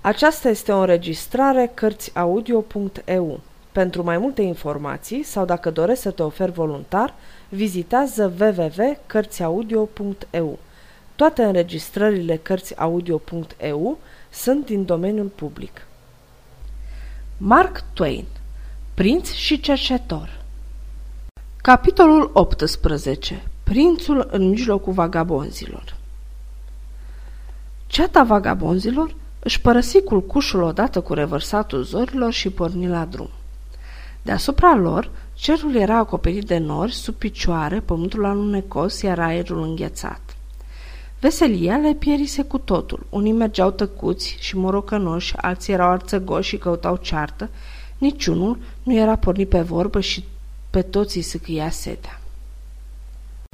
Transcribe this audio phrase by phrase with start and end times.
[0.00, 3.40] Aceasta este o înregistrare Cărțiaudio.eu.
[3.72, 7.14] Pentru mai multe informații sau dacă dorești să te oferi voluntar,
[7.48, 10.58] vizitează www.cărțiaudio.eu.
[11.16, 13.98] Toate înregistrările Cărțiaudio.eu
[14.30, 15.86] sunt din domeniul public.
[17.36, 18.24] Mark Twain
[18.94, 20.38] Prinț și cercetor
[21.56, 25.96] Capitolul 18 Prințul în mijlocul vagabonzilor
[27.86, 33.30] Ceata vagabonzilor își părăsi culcușul odată cu revărsatul zorilor și porni la drum.
[34.22, 40.20] Deasupra lor, cerul era acoperit de nori, sub picioare, pământul alunecos, iar aerul înghețat.
[41.20, 43.06] Veselia le pierise cu totul.
[43.08, 47.50] Unii mergeau tăcuți și morocănoși, alții erau arțăgoși și căutau ceartă.
[47.98, 50.24] Niciunul nu era pornit pe vorbă și
[50.70, 52.19] pe toții sâcâia setea.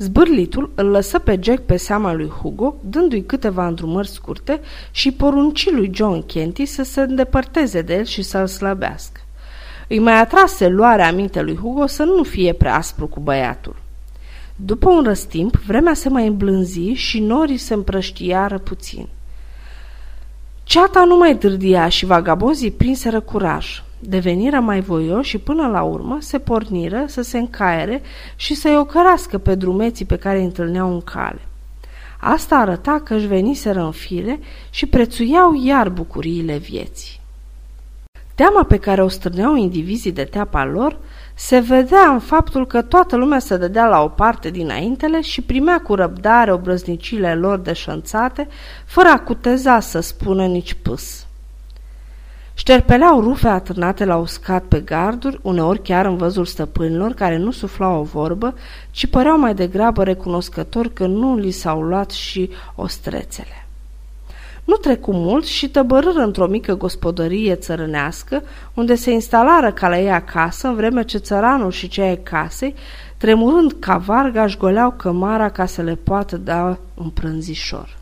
[0.02, 4.60] Zbârlitul îl lăsă pe Jack pe seama lui Hugo, dându-i câteva îndrumări scurte
[4.90, 9.20] și porunci lui John Kenty să se îndepărteze de el și să-l slăbească.
[9.88, 13.76] Îi mai atrase luarea aminte lui Hugo să nu fie prea aspru cu băiatul.
[14.56, 19.08] După un răstimp, vremea se mai îmblânzi și norii se împrăștiară puțin.
[20.64, 26.18] Ceata nu mai dârdia și vagabozii prinseră curaj deveniră mai voioși și până la urmă
[26.20, 28.02] se porniră să se încaiere
[28.36, 31.40] și să-i ocărască pe drumeții pe care îi întâlneau în cale.
[32.20, 37.20] Asta arăta că își veniseră în fire și prețuiau iar bucuriile vieții.
[38.34, 40.98] Teama pe care o strâneau indivizii de teapa lor
[41.34, 45.80] se vedea în faptul că toată lumea se dădea la o parte dinaintele și primea
[45.80, 48.48] cu răbdare obrăznicile lor deșanțate,
[48.84, 51.25] fără a cuteza să spună nici pâs.
[52.58, 58.00] Șterpeleau rufe atârnate la uscat pe garduri, uneori chiar în văzul stăpânilor, care nu suflau
[58.00, 58.54] o vorbă,
[58.90, 63.66] ci păreau mai degrabă recunoscători că nu li s-au luat și ostrețele.
[64.64, 68.42] Nu trecu mult și tăbărâră într-o mică gospodărie țărănească,
[68.74, 72.74] unde se instalară ca la ei acasă, în vreme ce țăranul și cei ai casei,
[73.16, 77.96] tremurând ca varga, își goleau cămara ca să le poată da un prânzișor.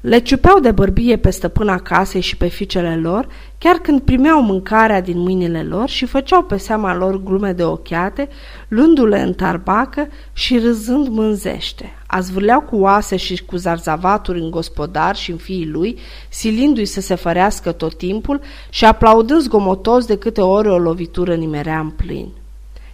[0.00, 3.28] Le ciupeau de bărbie pe stăpâna casei și pe fiicele lor,
[3.58, 8.28] chiar când primeau mâncarea din mâinile lor și făceau pe seama lor glume de ochiate,
[8.68, 11.94] luându-le în tarbacă și râzând mânzește.
[12.06, 15.98] Azvârleau cu oase și cu zarzavaturi în gospodar și în fiii lui,
[16.28, 21.78] silindu-i să se fărească tot timpul și aplaudând zgomotos de câte ori o lovitură nimerea
[21.78, 22.28] în plin.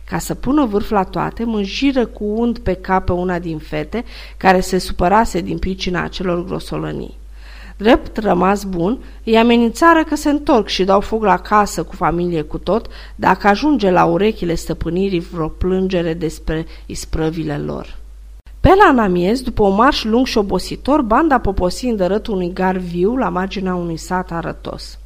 [0.09, 4.05] Ca să pună vârf la toate, mânjiră cu und pe cap pe una din fete,
[4.37, 7.19] care se supărase din pricina acelor grosolănii.
[7.77, 12.43] Drept rămas bun, îi amenințară că se întorc și dau foc la casă cu familie
[12.43, 17.97] cu tot, dacă ajunge la urechile stăpânirii vreo plângere despre isprăvile lor.
[18.61, 22.77] Pe la anamiez, după un marș lung și obositor, banda poposi în dărătul unui gar
[22.77, 24.99] viu la marginea unui sat arătos.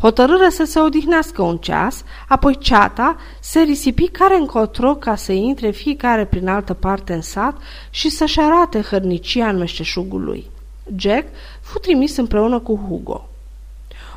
[0.00, 5.70] Hotărâre să se odihnească un ceas, apoi ceata se risipi care încotro ca să intre
[5.70, 7.56] fiecare prin altă parte în sat
[7.90, 10.50] și să-și arate hărnicia în meșteșugul lui.
[10.96, 11.26] Jack
[11.60, 13.28] fu trimis împreună cu Hugo.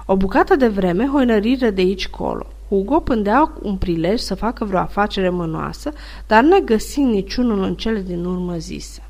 [0.06, 2.46] O bucată de vreme hoinărire de aici colo.
[2.70, 5.94] Hugo pândea un prilej să facă vreo afacere mănoasă,
[6.28, 9.04] dar ne găsind niciunul în cele din urmă zise.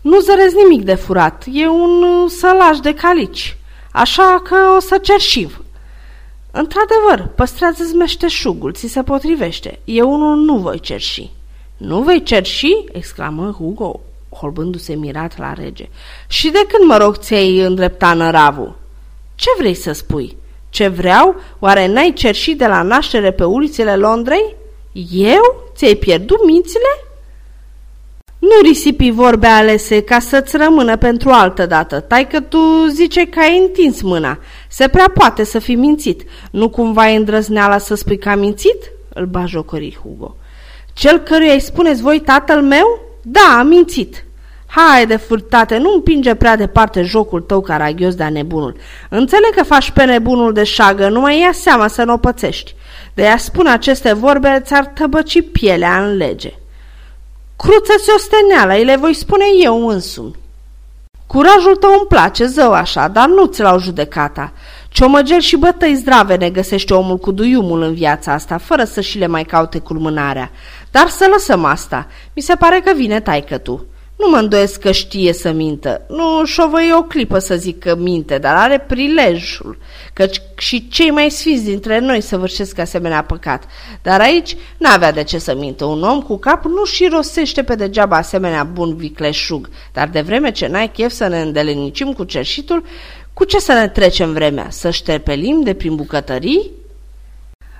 [0.00, 3.56] Nu zărez nimic de furat, e un uh, sălaș de calici,
[3.92, 5.64] așa că o să cer șiv.
[6.58, 9.78] Într-adevăr, păstrează-ți meșteșugul, ți se potrivește.
[9.84, 11.30] Eu unul nu voi cerși.
[11.76, 12.84] Nu vei cerși?
[12.92, 14.00] exclamă Hugo,
[14.30, 15.88] holbându-se mirat la rege.
[16.28, 18.78] Și de când, mă rog, ți-ai îndrepta năravul?
[19.34, 20.36] Ce vrei să spui?
[20.70, 21.34] Ce vreau?
[21.58, 24.54] Oare n-ai cerșit de la naștere pe ulițele Londrei?
[25.10, 25.70] Eu?
[25.74, 27.05] Ți-ai pierdut mințile?
[28.48, 32.00] Nu risipi vorbe alese ca să-ți rămână pentru altă dată.
[32.00, 34.38] Tai că tu zice că ai întins mâna.
[34.68, 36.22] Se prea poate să fi mințit.
[36.50, 38.92] Nu cumva ai îndrăzneala să spui că a mințit?
[39.08, 40.36] Îl bajocări Hugo.
[40.92, 43.00] Cel căruia îi spuneți voi tatăl meu?
[43.22, 44.24] Da, a mințit.
[44.66, 48.76] Hai de furtate, nu împinge prea departe jocul tău caragios de-a nebunul.
[49.10, 52.74] Înțeleg că faci pe nebunul de șagă, nu mai ia seama să nu o pățești.
[53.14, 56.52] De a spune aceste vorbe, ți-ar tăbăci pielea în lege.
[57.56, 60.36] Cruță-ți osteneala, îi le voi spune eu însumi.
[61.26, 64.52] Curajul tău îmi place, zău așa, dar nu ți l-au judecata.
[64.88, 69.18] Ciomăgeri și bătăi zdrave ne găsește omul cu duiumul în viața asta, fără să și
[69.18, 70.50] le mai caute culmânarea.
[70.90, 72.06] Dar să lăsăm asta.
[72.34, 73.86] Mi se pare că vine taică tu.
[74.16, 76.02] Nu mă îndoiesc că știe să mintă.
[76.08, 79.78] Nu șovăie o clipă să zic că minte, dar are prilejul,
[80.12, 83.64] căci și cei mai sfiți dintre noi săvârșesc asemenea păcat.
[84.02, 85.84] Dar aici n-avea de ce să mintă.
[85.84, 90.50] Un om cu cap nu și rosește pe degeaba asemenea bun vicleșug, dar de vreme
[90.50, 92.84] ce n-ai chef să ne îndelenicim cu cerșitul,
[93.32, 94.66] Cu ce să ne trecem vremea?
[94.70, 96.70] Să șterpelim de prin bucătării?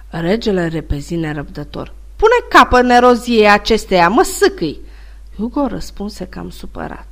[0.09, 1.95] Regele repezi nerăbdător.
[2.17, 4.81] Pune capă neroziei acesteia, mă sâcâi!
[5.37, 7.07] Hugo răspunse cam supărat.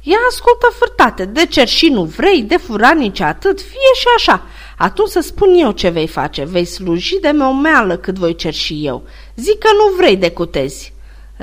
[0.00, 4.42] Ia ascultă fârtate, de cer și nu vrei, de furat nici atât, fie și așa.
[4.78, 8.86] Atunci să spun eu ce vei face, vei sluji de meomeală cât voi cer și
[8.86, 9.02] eu.
[9.36, 10.92] Zic că nu vrei de cutezi.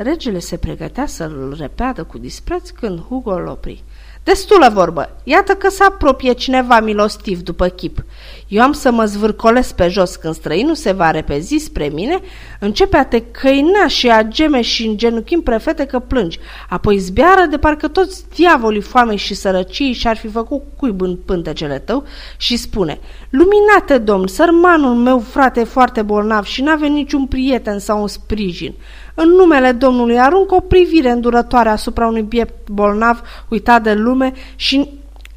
[0.03, 3.83] Regele se pregătea să-l repeadă cu dispreț când Hugo îl opri.
[4.23, 5.15] Destulă vorbă.
[5.23, 8.03] Iată că se apropie cineva milostiv după chip.
[8.47, 12.19] Eu am să mă zvârcolesc pe jos când străinul se va repezi spre mine,
[12.59, 16.39] începe a te căina și a geme și în genuchim prefete că plângi.
[16.69, 21.79] Apoi zbiară de parcă toți diavolii foamei și sărăcii și-ar fi făcut cuib în pântecele
[21.79, 22.03] tău
[22.37, 22.99] și spune
[23.29, 28.75] Luminate, domn, sărmanul meu frate foarte bolnav și n-ave niciun prieten sau un sprijin.
[29.21, 34.89] În numele Domnului aruncă o privire îndurătoare asupra unui piept bolnav uitat de lume și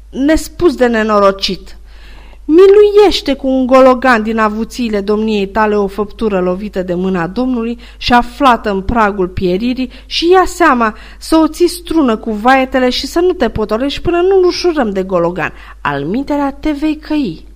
[0.09, 1.77] nespus de nenorocit.
[2.45, 8.13] Miluiește cu un gologan din avuțiile domniei tale o făptură lovită de mâna Domnului și
[8.13, 13.19] aflată în pragul pieririi și ia seama să o ții strună cu vaetele și să
[13.19, 15.53] nu te potolești până nu-l ușurăm de gologan.
[15.81, 16.25] Al
[16.59, 17.52] te vei căi.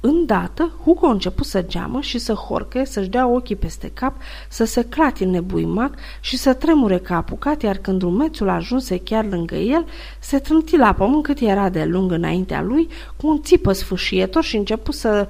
[0.00, 4.14] Îndată, Hugo a început să geamă și să horcă, să-și dea ochii peste cap,
[4.48, 9.54] să se clatine buimac și să tremure ca apucat, iar când drumețul ajunse chiar lângă
[9.54, 9.86] el,
[10.18, 14.56] se trânti la pământ cât era de lung înaintea lui, cu un țipă sfâșietor și
[14.56, 15.28] început să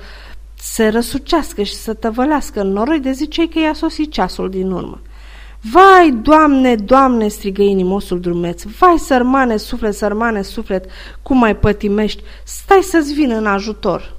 [0.54, 5.00] se răsucească și să tăvălească în noroi de zicei că i-a sosit ceasul din urmă.
[5.60, 10.84] Vai, Doamne, Doamne, strigă inimosul drumeț, vai, sărmane suflet, sărmane suflet,
[11.22, 14.16] cum mai pătimești, stai să-ți vină în ajutor!"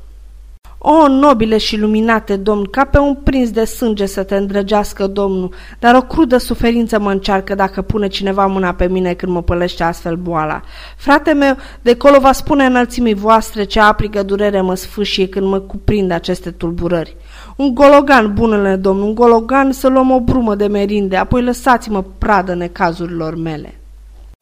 [0.82, 5.54] O, nobile și luminate, domn, ca pe un prins de sânge să te îndrăgească, domnul,
[5.80, 9.84] dar o crudă suferință mă încearcă dacă pune cineva mâna pe mine când mă pălește
[9.84, 10.62] astfel boala.
[10.98, 15.60] Frate meu, de colo va spune înălțimii voastre ce aprigă durere mă sfâșie când mă
[15.60, 17.16] cuprind aceste tulburări.
[17.56, 22.54] Un gologan, bunele domn, un gologan să luăm o brumă de merinde, apoi lăsați-mă pradă
[22.54, 23.79] necazurilor mele.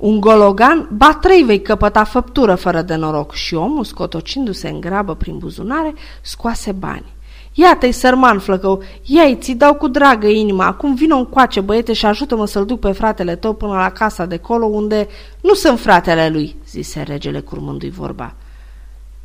[0.04, 5.16] Un gologan, ba trei vei căpăta făptură fără de noroc și omul, scotocindu-se în grabă
[5.16, 7.06] prin buzunare, scoase bani.
[7.54, 12.06] Iată-i, sărman flăcău, ia ți dau cu dragă inima, acum vină un coace, băiete, și
[12.06, 15.08] ajută-mă să-l duc pe fratele tău până la casa de colo, unde
[15.42, 18.34] nu sunt fratele lui, zise regele curmându-i vorba.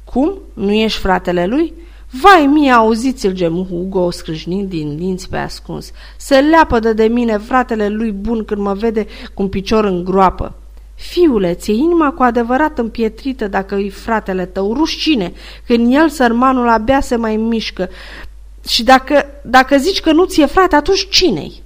[0.04, 0.38] Cum?
[0.54, 1.74] Nu ești fratele lui?
[2.10, 5.90] Vai mie, auziți-l, gem Hugo, scrâșnind din dinți pe ascuns.
[6.16, 10.54] Se leapă de mine fratele lui bun când mă vede cu un picior în groapă.
[11.08, 15.32] Fiule, ți inima cu adevărat împietrită dacă îi fratele tău, rușine,
[15.66, 17.88] când el, sărmanul, abia se mai mișcă.
[18.69, 21.62] Și dacă, dacă zici că nu ți-e frate, atunci cine-i?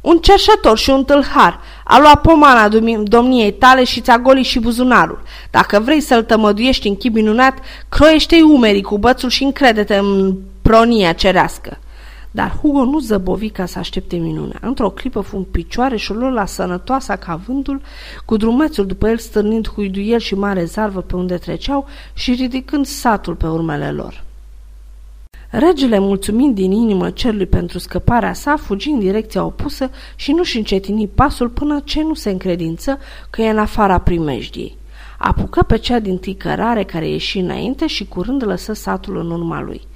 [0.00, 2.68] Un cerșător și un tâlhar a luat pomana
[3.02, 5.22] domniei tale și ți-a golit și buzunarul.
[5.50, 7.58] Dacă vrei să-l tămăduiești în chip minunat,
[7.88, 11.78] croiește-i umerii cu bățul și încrede-te în pronia cerească.
[12.30, 14.58] Dar Hugo nu zăbovi ca să aștepte minunea.
[14.60, 17.80] Într-o clipă fu în picioare și o la sănătoasa ca vântul,
[18.24, 23.34] cu drumețul după el stârnind huiduiel și mare zarvă pe unde treceau și ridicând satul
[23.34, 24.24] pe urmele lor.
[25.50, 31.08] Regele, mulțumind din inimă cerului pentru scăparea sa, fugi în direcția opusă și nu-și încetini
[31.08, 32.98] pasul până ce nu se încredință
[33.30, 34.76] că e în afara primejdiei.
[35.18, 39.88] Apucă pe cea din ticărare care ieși înainte și curând lăsă satul în urma lui.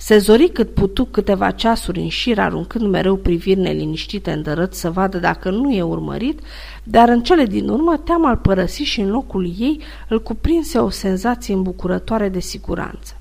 [0.00, 4.90] Se zori cât putu câteva ceasuri în șir, aruncând mereu priviri neliniștite în dărât să
[4.90, 6.40] vadă dacă nu e urmărit,
[6.82, 10.90] dar în cele din urmă teama îl părăsi și în locul ei îl cuprinse o
[10.90, 13.16] senzație îmbucurătoare de siguranță.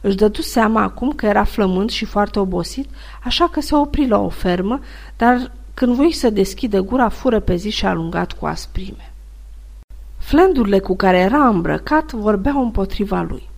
[0.00, 2.88] Își dădu seama acum că era flământ și foarte obosit,
[3.24, 4.80] așa că se opri la o fermă,
[5.16, 9.12] dar când voi să deschidă gura, fură pe zi și alungat cu asprime.
[10.18, 13.49] Flendurile cu care era îmbrăcat vorbeau împotriva lui.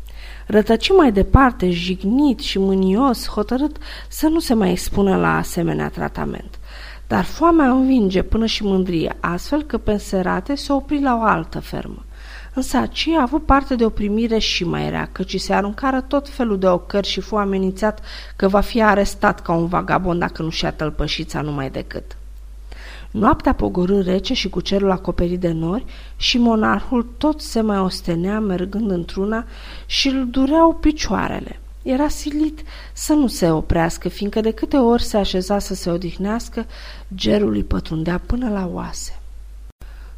[0.46, 3.76] Rătăci mai departe, jignit și mânios, hotărât
[4.08, 6.58] să nu se mai expună la asemenea tratament.
[7.06, 11.60] Dar foamea învinge până și mândria, astfel că pe serate se opri la o altă
[11.60, 12.04] fermă.
[12.54, 16.28] Însă aceea a avut parte de o primire și mai rea, căci se aruncară tot
[16.28, 18.00] felul de ocări și fu amenințat
[18.36, 22.16] că va fi arestat ca un vagabond dacă nu și-a tălpășița numai decât.
[23.12, 25.84] Noaptea pogorâ rece și cu cerul acoperit de nori
[26.16, 29.46] și monarhul tot se mai ostenea mergând într-una
[29.86, 31.60] și îl dureau picioarele.
[31.82, 36.66] Era silit să nu se oprească, fiindcă de câte ori se așeza să se odihnească,
[37.14, 39.20] gerul îi pătrundea până la oase.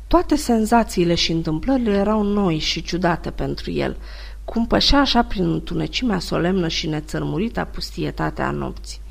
[0.07, 3.97] Toate senzațiile și întâmplările erau noi și ciudate pentru el,
[4.45, 9.03] cum pășea așa prin întunecimea solemnă și nețărmurită a pustietatea nopții.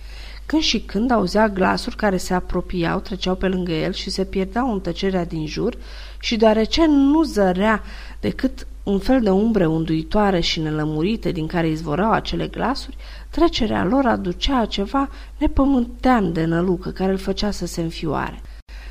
[0.46, 4.72] Când și când auzea glasuri care se apropiau, treceau pe lângă el și se pierdeau
[4.72, 5.78] în tăcerea din jur
[6.20, 7.82] și deoarece nu zărea
[8.20, 12.98] decât un fel de umbre unduitoare și nelămurite din care izvorau acele glasuri,
[13.30, 18.42] trecerea lor aducea ceva nepământean de nălucă care îl făcea să se înfioare.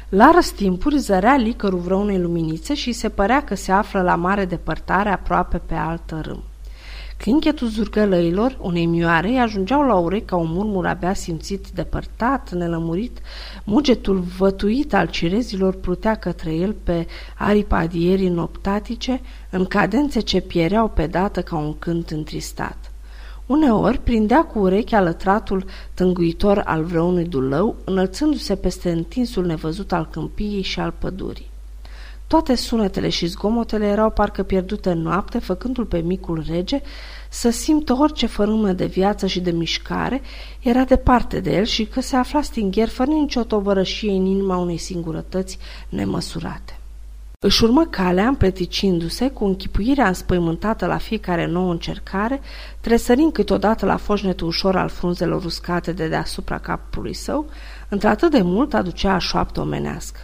[0.09, 5.09] La răstimpuri zărea licărul vreunei luminițe și se părea că se află la mare depărtare
[5.09, 6.43] aproape pe altă râm.
[7.23, 13.19] Clinchetul zurgălăilor, unei mioare, îi ajungeau la urechi ca un murmur abia simțit, depărtat, nelămurit.
[13.64, 17.07] Mugetul vătuit al cirezilor plutea către el pe
[17.38, 22.93] aripa adierii noptatice, în cadențe ce piereau pe dată ca un cânt întristat.
[23.47, 25.64] Uneori prindea cu urechea lătratul
[25.95, 31.52] tânguitor al vreunui dulău, înălțându-se peste întinsul nevăzut al câmpiei și al pădurii.
[32.33, 36.81] Toate sunetele și zgomotele erau parcă pierdute în noapte, făcându-l pe micul rege
[37.29, 40.23] să simtă orice fărâmă de viață și de mișcare
[40.61, 44.77] era departe de el și că se afla stingher fără nicio tovărășie în inima unei
[44.77, 45.59] singurătăți
[45.89, 46.79] nemăsurate.
[47.39, 52.41] Își urmă calea împleticindu-se cu închipuirea înspăimântată la fiecare nouă încercare,
[52.81, 57.47] tresărind câteodată la foșnetul ușor al frunzelor uscate de deasupra capului său,
[57.89, 60.21] într-atât de mult aducea a șoaptă omenească.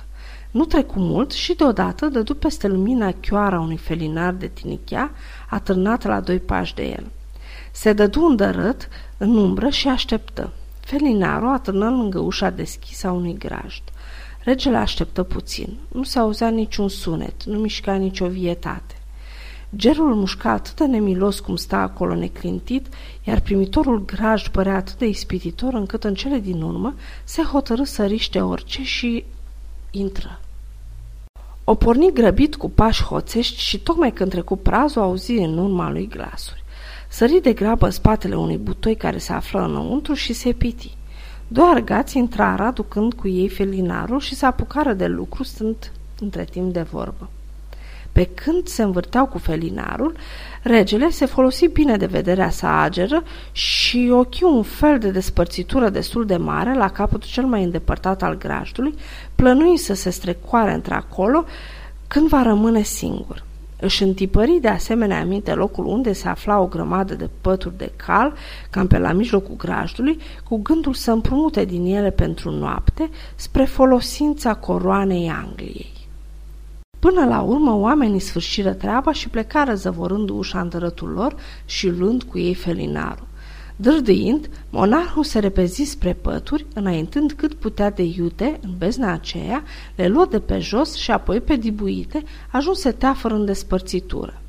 [0.58, 5.10] Nu trecu mult și deodată dădu peste lumina chioara unui felinar de tinichea,
[5.48, 7.06] atârnat la doi pași de el.
[7.72, 10.52] Se dădu îndărât în umbră și așteptă.
[10.80, 13.82] Felinarul atârnă lângă ușa deschisă a unui grajd.
[14.44, 15.78] Regele așteptă puțin.
[15.92, 18.94] Nu se auzea niciun sunet, nu mișca nicio vietate.
[19.76, 22.86] Gerul mușca atât de nemilos cum sta acolo neclintit,
[23.24, 28.04] iar primitorul graj părea atât de ispititor încât în cele din urmă se hotărâ să
[28.06, 29.24] riște orice și
[29.90, 30.40] intră.
[31.70, 36.08] O porni grăbit cu pași hoțești și tocmai când trecu prazul auzi în urma lui
[36.08, 36.64] glasuri.
[37.08, 40.96] Sări de grabă spatele unui butoi care se află înăuntru și se piti.
[41.48, 46.72] Doi argați intrară aducând cu ei felinarul și se apucară de lucru stând între timp
[46.72, 47.28] de vorbă.
[48.18, 50.16] Pe când se învârteau cu felinarul,
[50.62, 53.22] regele se folosi bine de vederea sa ageră
[53.52, 58.38] și ochi un fel de despărțitură destul de mare la capătul cel mai îndepărtat al
[58.38, 58.94] grajdului,
[59.34, 61.44] plănui să se strecoare într-acolo
[62.08, 63.44] când va rămâne singur.
[63.80, 68.34] Își întipări de asemenea aminte locul unde se afla o grămadă de pături de cal,
[68.70, 74.54] cam pe la mijlocul grajdului, cu gândul să împrumute din ele pentru noapte, spre folosința
[74.54, 75.97] coroanei Angliei.
[76.98, 82.38] Până la urmă, oamenii sfârșiră treaba și plecară zăvorând ușa îndărătul lor și luând cu
[82.38, 83.26] ei felinarul.
[83.76, 89.62] Dârdâind, monarhul se repezi spre pături, înaintând cât putea de iute în bezna aceea,
[89.96, 94.40] le luă de pe jos și apoi pe dibuite, ajunse teafăr în despărțitură.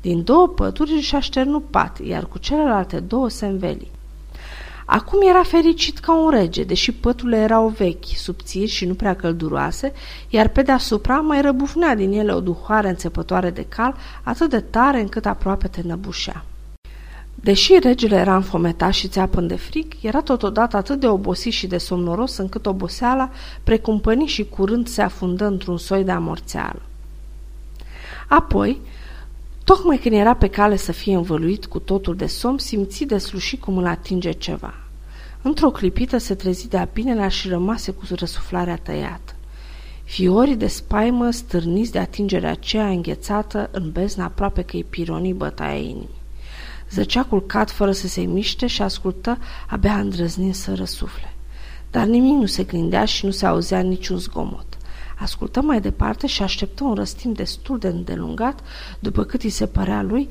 [0.00, 3.90] Din două pături își așternu pat, iar cu celelalte două se înveli.
[4.88, 9.92] Acum era fericit ca un rege, deși păturile erau vechi, subțiri și nu prea călduroase,
[10.28, 15.00] iar pe deasupra mai răbufnea din ele o duhoare înțepătoare de cal, atât de tare
[15.00, 16.44] încât aproape te năbușea.
[17.34, 21.78] Deși regele era înfometat și țeapăn de frig, era totodată atât de obosit și de
[21.78, 23.30] somnoros încât oboseala
[23.64, 26.82] precumpăni și curând se afundă într-un soi de amorțeală.
[28.28, 28.80] Apoi,
[29.66, 33.60] tocmai când era pe cale să fie învăluit cu totul de somn, simți de slușit
[33.60, 34.74] cum îl atinge ceva.
[35.42, 39.32] Într-o clipită se trezi de apinelea și rămase cu răsuflarea tăiată.
[40.04, 45.78] Fiorii de spaimă stârniți de atingerea aceea înghețată în beznă aproape că îi pironi bătaia
[45.78, 46.20] inimii.
[46.90, 51.34] Zăcea culcat fără să se miște și ascultă abia îndrăznind să răsufle.
[51.90, 54.75] Dar nimic nu se gândea și nu se auzea niciun zgomot.
[55.18, 58.60] Ascultă mai departe și așteptă un răstimp destul de îndelungat,
[58.98, 60.28] după cât îi se părea lui,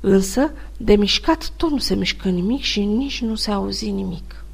[0.00, 4.44] însă de mișcat tot nu se mișcă nimic și nici nu se auzi nimic.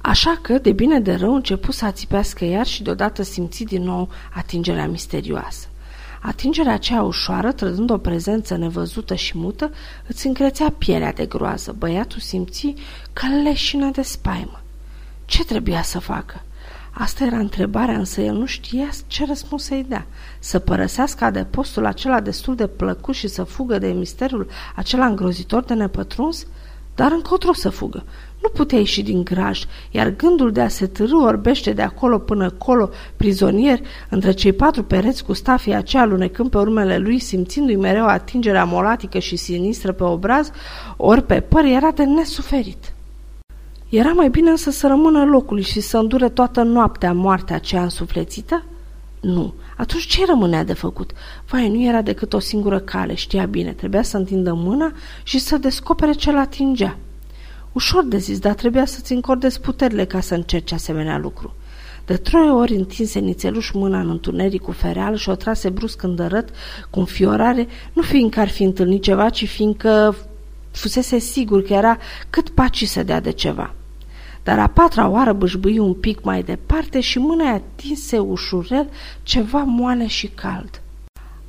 [0.00, 4.08] Așa că, de bine de rău, începu să ațipească iar și deodată simți din nou
[4.34, 5.66] atingerea misterioasă.
[6.20, 9.70] Atingerea aceea ușoară, trădând o prezență nevăzută și mută,
[10.06, 11.74] îți încrețea pielea de groază.
[11.78, 12.74] Băiatul simți
[13.12, 14.60] că leșină de spaimă.
[15.24, 16.42] Ce trebuia să facă?
[16.98, 20.06] Asta era întrebarea, însă el nu știa ce răspuns să-i dea.
[20.38, 25.74] Să părăsească adăpostul acela destul de plăcut și să fugă de misterul acela îngrozitor de
[25.74, 26.46] nepătruns?
[26.94, 28.04] Dar încotro să fugă.
[28.42, 32.44] Nu putea ieși din graj, iar gândul de a se târâ orbește de acolo până
[32.44, 38.06] acolo, prizonier, între cei patru pereți cu stafia aceea lunecând pe urmele lui, simțindu-i mereu
[38.06, 40.50] atingerea molatică și sinistră pe obraz,
[40.96, 42.95] ori pe păr, era de nesuferit.
[43.88, 48.64] Era mai bine însă să rămână locului și să îndure toată noaptea moartea aceea însuflețită?
[49.20, 49.54] Nu.
[49.76, 51.10] Atunci ce rămânea de făcut?
[51.48, 53.72] Vai, nu era decât o singură cale, știa bine.
[53.72, 56.96] Trebuia să întindă mâna și să descopere ce-l atingea.
[57.72, 61.54] Ușor de zis, dar trebuia să-ți încordezi puterile ca să încerci asemenea lucru.
[62.06, 66.48] De trei ori întinse nițeluș mâna în întunericul fereal și o trase brusc în dărât
[66.90, 70.16] cu înfiorare, nu fiindcă ar fi întâlnit ceva, ci fiindcă
[70.70, 71.98] fusese sigur că era
[72.30, 73.74] cât paci să dea de ceva.
[74.46, 78.88] Dar a patra oară bâșbâi un pic mai departe și mâna atinse ușurel
[79.22, 80.82] ceva moale și cald.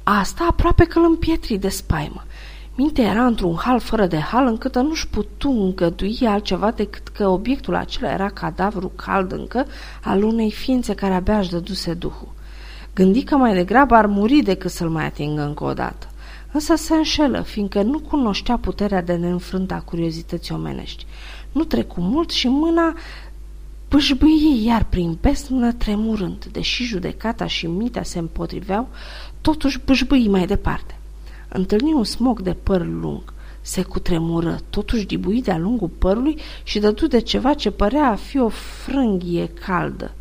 [0.04, 2.24] Asta aproape că îl împietri de spaimă.
[2.76, 7.76] Mintea era într-un hal fără de hal încât nu-și putu îngădui altceva decât că obiectul
[7.76, 9.66] acela era cadavru cald încă
[10.04, 12.34] al unei ființe care abia își dăduse duhul.
[12.94, 16.08] Gândi că mai degrabă ar muri decât să-l mai atingă încă o dată.
[16.52, 21.06] Însă se înșelă, fiindcă nu cunoștea puterea de neînfrânta a curiozității omenești.
[21.58, 22.96] Nu trecu mult și mâna
[23.88, 28.88] pâșbâie iar prin besnă tremurând, deși judecata și mintea se împotriveau,
[29.42, 30.98] totuși pâșbâi mai departe.
[31.50, 33.34] Întâlni un smoc de păr lung.
[33.62, 38.40] Se cutremură, totuși dibui de-a lungul părului și dădu de ceva ce părea a fi
[38.40, 40.14] o frânghie caldă.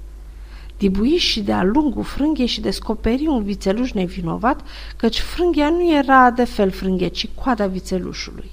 [0.79, 4.61] Dibui și de-a lungul frânghie și descoperi un vițeluș nevinovat,
[4.97, 8.51] căci frânghia nu era de fel frânghie, ci coada vițelușului.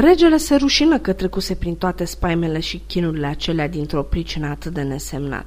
[0.00, 4.82] Regele se rușină că trecuse prin toate spaimele și chinurile acelea dintr-o pricină atât de
[4.82, 5.46] nesemnat.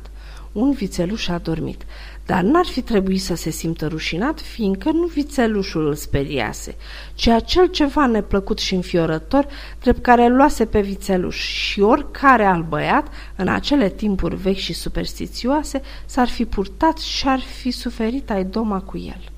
[0.51, 1.85] Un vițeluș a dormit,
[2.25, 6.75] dar n-ar fi trebuit să se simtă rușinat, fiindcă nu vițelușul îl speriase,
[7.13, 9.47] ci acel ceva neplăcut și înfiorător,
[9.81, 14.73] drept care îl luase pe vițeluș și oricare alt băiat, în acele timpuri vechi și
[14.73, 19.31] superstițioase, s-ar fi purtat și ar fi suferit ai doma cu el.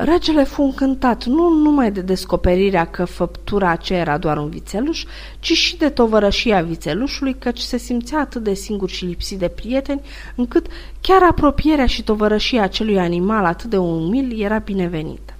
[0.00, 5.04] Regele fu încântat nu numai de descoperirea că făptura aceea era doar un vițeluș,
[5.38, 10.00] ci și de tovărășia vițelușului, căci se simțea atât de singur și lipsit de prieteni,
[10.34, 10.66] încât
[11.00, 15.32] chiar apropierea și tovărășia acelui animal atât de umil era binevenită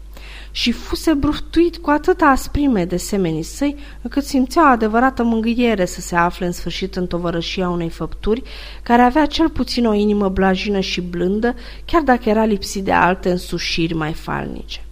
[0.51, 6.01] și fuse bruftuit cu atâta asprime de semenii săi, încât simțea o adevărată mângâiere să
[6.01, 8.43] se afle în sfârșit în tovărășia unei făpturi,
[8.83, 13.31] care avea cel puțin o inimă blajină și blândă, chiar dacă era lipsit de alte
[13.31, 14.83] însușiri mai falnice.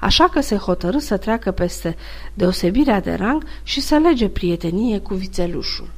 [0.00, 1.96] Așa că se hotărâ să treacă peste
[2.34, 5.88] deosebirea de rang și să lege prietenie cu vițelușul.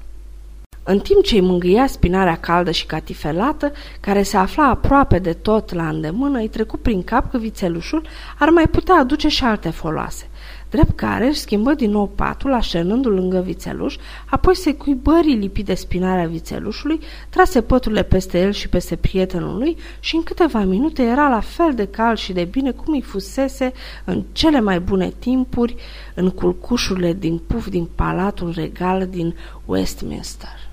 [0.86, 5.72] În timp ce îi mângâia spinarea caldă și catifelată, care se afla aproape de tot
[5.72, 8.06] la îndemână, îi trecu prin cap că vițelușul
[8.38, 10.28] ar mai putea aduce și alte foloase.
[10.70, 15.74] Drept care își schimbă din nou patul, așernându-l lângă vițeluș, apoi se cuibării lipit de
[15.74, 21.28] spinarea vițelușului, trase păturile peste el și peste prietenul lui și în câteva minute era
[21.28, 23.72] la fel de cald și de bine cum îi fusese
[24.04, 25.76] în cele mai bune timpuri
[26.14, 30.72] în culcușurile din puf din palatul regal din Westminster.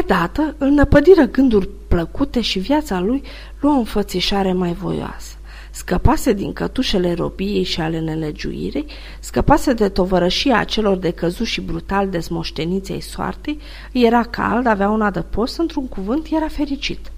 [0.00, 3.22] Pe dată îl năpădiră gânduri plăcute și viața lui
[3.60, 5.34] luă o înfățișare mai voioasă.
[5.70, 8.86] Scăpase din cătușele robiei și ale nelegiuirei,
[9.20, 13.58] scăpase de tovărășia celor de căzu și brutal dezmoșteniței soartei,
[13.92, 17.10] era cald, avea un adăpost, într-un cuvânt era fericit.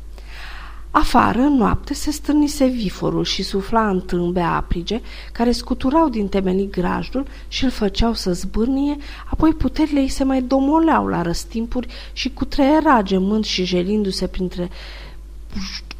[0.95, 5.01] Afară, în noapte, se stârnise viforul și sufla în tâmbe aprige,
[5.33, 8.97] care scuturau din temelii grajdul și îl făceau să zbârnie,
[9.31, 14.71] apoi puterile ei se mai domoleau la răstimpuri și cutreiera gemând și jelindu-se printre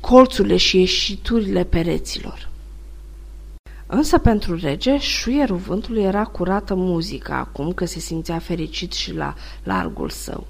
[0.01, 2.49] colțurile și ieșiturile pereților.
[3.87, 9.35] Însă pentru rege, șuierul vântului era curată muzica acum că se simțea fericit și la
[9.63, 10.47] largul său.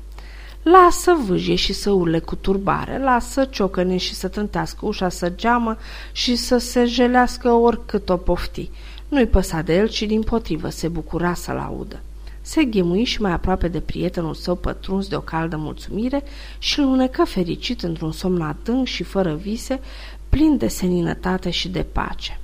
[0.62, 5.77] Lasă vâjie și să urle cu turbare, lasă ciocăne și să trântească ușa să geamă
[6.12, 8.70] și să se jelească oricât o pofti.
[9.09, 12.01] Nu-i păsa de el, ci din potrivă se bucura să-l audă.
[12.40, 16.22] Se ghemui și mai aproape de prietenul său pătruns de o caldă mulțumire
[16.59, 19.81] și îl unecă fericit într-un somn adânc și fără vise,
[20.29, 22.40] plin de seninătate și de pace.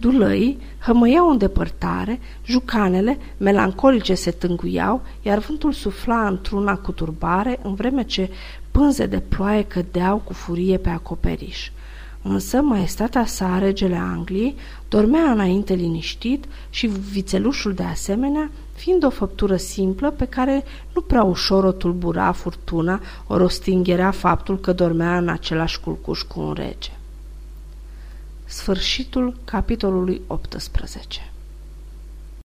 [0.00, 7.74] Dulăii hămăiau în depărtare, jucanele melancolice se tânguiau, iar vântul sufla într-una cu turbare, în
[7.74, 8.30] vreme ce
[8.70, 11.70] pânze de ploaie cădeau cu furie pe acoperiș.
[12.22, 14.54] Însă maestatea sa, regele Angliei,
[14.88, 21.22] dormea înainte liniștit și vițelușul de asemenea, fiind o făptură simplă pe care nu prea
[21.22, 26.52] ușor o tulbura furtuna, ori o stingerea faptul că dormea în același culcuș cu un
[26.52, 26.97] rege.
[28.48, 31.27] Sfârșitul capitolului 18